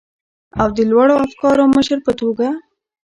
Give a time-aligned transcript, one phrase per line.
[0.61, 2.47] او د لوړو افکارو مشر په توګه،